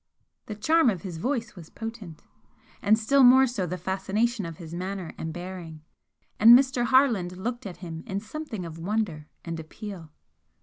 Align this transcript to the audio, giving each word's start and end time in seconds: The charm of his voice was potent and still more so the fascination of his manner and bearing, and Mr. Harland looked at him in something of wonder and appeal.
The 0.47 0.55
charm 0.55 0.89
of 0.89 1.03
his 1.03 1.19
voice 1.19 1.55
was 1.55 1.69
potent 1.69 2.23
and 2.81 2.97
still 2.97 3.21
more 3.23 3.45
so 3.45 3.67
the 3.67 3.77
fascination 3.77 4.47
of 4.47 4.57
his 4.57 4.73
manner 4.73 5.13
and 5.15 5.31
bearing, 5.31 5.83
and 6.39 6.57
Mr. 6.57 6.85
Harland 6.85 7.37
looked 7.37 7.67
at 7.67 7.77
him 7.85 8.03
in 8.07 8.19
something 8.19 8.65
of 8.65 8.79
wonder 8.79 9.27
and 9.45 9.59
appeal. 9.59 10.09